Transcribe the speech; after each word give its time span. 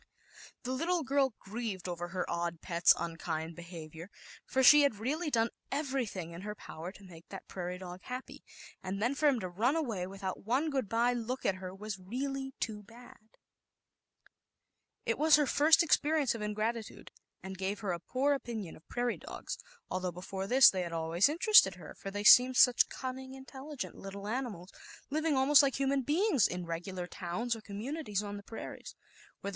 The 0.63 0.71
little 0.71 1.03
girl 1.03 1.35
grieved 1.37 1.87
over 1.87 2.07
her 2.07 2.27
odd 2.27 2.59
pet's 2.59 2.91
unkind 2.97 3.55
behavior, 3.55 4.09
for 4.47 4.63
she 4.63 4.81
had 4.81 4.95
r< 4.99 5.29
done 5.29 5.51
everything 5.71 6.31
in 6.31 6.41
her 6.41 6.55
power 6.55 6.91
to 6.91 7.03
mal 7.03 7.19
that 7.29 7.47
prairie 7.47 7.77
dog 7.77 8.01
happy, 8.05 8.43
and 8.81 8.99
then 8.99 9.13
for 9.13 9.27
him 9.29 9.39
to 9.41 9.47
run 9.47 9.75
away 9.75 10.07
without 10.07 10.43
one 10.43 10.71
good 10.71 10.89
bye 10.89 11.13
look 11.13 11.45
at 11.45 11.57
her 11.57 11.71
was 11.75 11.99
really 11.99 12.55
too 12.59 12.83
It 15.05 15.19
was 15.19 15.35
her 15.35 15.45
first 15.45 15.83
experience 15.83 16.33
of 16.33 16.41
ngrat 16.41 16.83
tude, 16.87 17.11
and 17.43 17.55
gave 17.55 17.81
her 17.81 17.91
y 17.91 17.99
poor 18.07 18.33
opinion 18.33 18.75
of 18.75 18.87
prairie 18.89 19.17
dogs, 19.19 19.59
although 19.91 20.11
before 20.11 20.47
this 20.47 20.71
they 20.71 20.81
had 20.81 20.93
always 20.93 21.29
interested 21.29 21.75
her, 21.75 21.93
for 21.93 22.09
they 22.09 22.23
seemed 22.23 22.57
such 22.57 22.89
cunning, 22.89 23.35
intelligent 23.35 23.93
little 23.93 24.27
animals, 24.27 24.71
living 25.11 25.35
almost 25.37 25.61
like 25.61 25.75
human 25.79 26.01
bein 26.01 26.39
lar 26.87 27.05
towns 27.05 27.55
o^^^munities 27.55 27.55
where 27.77 27.87
traveller 28.65 28.77
j&r 28.79 28.79
ma 29.43 29.49
see 29.49 29.49